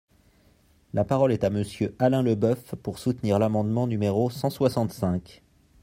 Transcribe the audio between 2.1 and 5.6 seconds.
Leboeuf, pour soutenir l’amendement numéro cent soixante-cinq.